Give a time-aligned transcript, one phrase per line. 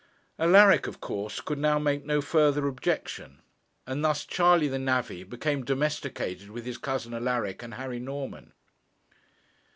[0.39, 3.39] Alaric, of course, could now make no further objection,
[3.85, 8.51] and thus Charley the Navvy became domesticated with his cousin Alaric and Harry Norman.